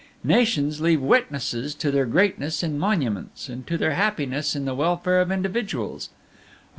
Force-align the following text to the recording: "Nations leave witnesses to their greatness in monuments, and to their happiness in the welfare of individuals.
"Nations 0.23 0.81
leave 0.81 0.99
witnesses 0.99 1.75
to 1.75 1.91
their 1.91 2.07
greatness 2.07 2.63
in 2.63 2.79
monuments, 2.79 3.47
and 3.49 3.67
to 3.67 3.77
their 3.77 3.91
happiness 3.91 4.55
in 4.55 4.65
the 4.65 4.73
welfare 4.73 5.21
of 5.21 5.31
individuals. 5.31 6.09